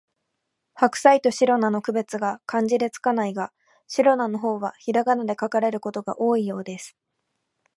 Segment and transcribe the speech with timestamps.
[0.73, 3.53] ハクサイとシロナの区別が漢字で付かないが、
[3.85, 6.97] シロナの方はひらがなで書かれることが多いようです